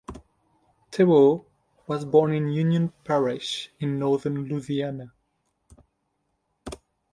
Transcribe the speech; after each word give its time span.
Terral 0.91 1.45
was 1.85 2.05
born 2.05 2.33
in 2.33 2.47
Union 2.49 2.91
Parish 3.03 3.69
in 3.79 3.99
northern 3.99 4.45
Louisiana. 4.45 5.11